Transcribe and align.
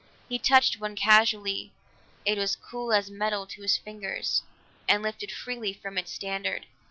He 0.27 0.39
touched 0.39 0.79
one 0.79 0.95
casually; 0.95 1.73
it 2.25 2.35
was 2.35 2.55
cool 2.55 2.91
as 2.91 3.11
metal 3.11 3.45
to 3.45 3.61
his 3.61 3.77
fingers, 3.77 4.41
and 4.87 5.03
lifted 5.03 5.31
freely 5.31 5.73
from 5.73 5.95
its 5.95 6.11
standard. 6.11 6.65